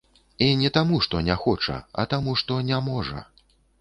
І 0.43 0.45
не 0.61 0.69
таму, 0.77 0.95
што 1.05 1.21
не 1.27 1.35
хоча, 1.43 1.75
а 2.05 2.07
таму, 2.15 2.35
што 2.43 2.59
не 2.71 2.81
можа. 2.89 3.19